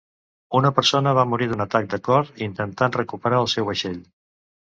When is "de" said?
1.91-1.99